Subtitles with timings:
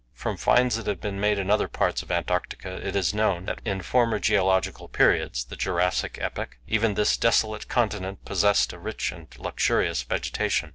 [0.15, 3.61] From finds that have been made in other parts of Antarctica it is known that
[3.63, 9.27] in former geological periods the Jurassic epoch even this desolate continent possessed a rich and
[9.37, 10.69] luxurious vegetation.